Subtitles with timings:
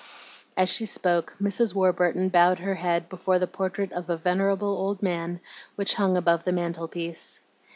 [0.57, 1.75] As she spoke, Mrs.
[1.75, 5.39] Warburton bowed her head before the portrait of a venerable old man
[5.75, 7.39] which hung above the mantel piece.